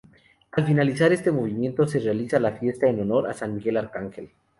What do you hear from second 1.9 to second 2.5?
realiza